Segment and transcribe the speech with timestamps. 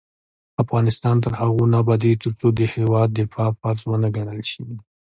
[0.63, 4.63] افغانستان تر هغو نه ابادیږي، ترڅو د هیواد دفاع فرض ونه ګڼل شي.